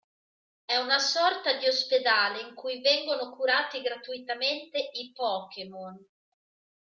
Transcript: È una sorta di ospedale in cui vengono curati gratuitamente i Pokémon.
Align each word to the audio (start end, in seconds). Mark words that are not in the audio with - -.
È 0.65 0.75
una 0.77 0.97
sorta 0.97 1.53
di 1.59 1.67
ospedale 1.67 2.41
in 2.41 2.55
cui 2.55 2.81
vengono 2.81 3.29
curati 3.35 3.81
gratuitamente 3.81 4.79
i 4.93 5.11
Pokémon. 5.13 5.95